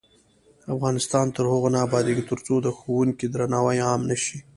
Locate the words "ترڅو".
2.31-2.55